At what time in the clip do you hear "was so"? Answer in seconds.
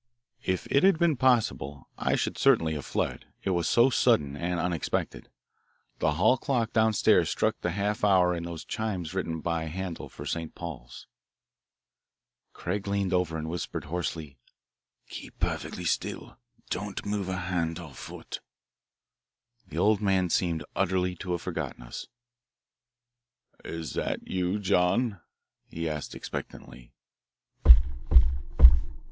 3.51-3.91